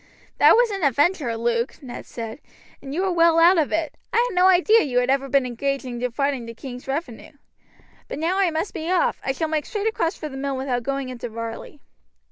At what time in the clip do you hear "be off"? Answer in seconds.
8.73-9.21